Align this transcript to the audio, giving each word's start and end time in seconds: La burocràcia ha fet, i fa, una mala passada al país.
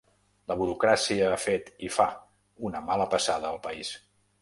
La 0.51 0.55
burocràcia 0.61 1.27
ha 1.35 1.37
fet, 1.43 1.71
i 1.89 1.91
fa, 1.99 2.09
una 2.71 2.85
mala 2.91 3.11
passada 3.15 3.53
al 3.55 3.65
país. 3.71 3.97